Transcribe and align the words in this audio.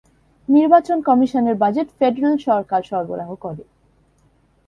নির্বাচন 0.49 0.97
কমিশনের 1.09 1.55
budget 1.63 1.87
federal 1.97 2.35
সরকার 2.47 2.81
সরবরাহ 2.89 3.29
করে। 3.43 3.63